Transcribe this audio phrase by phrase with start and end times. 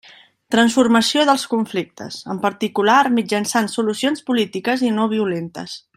[0.53, 5.79] Transformació dels conflictes, en particular mitjançant solucions polítiques i no violentes.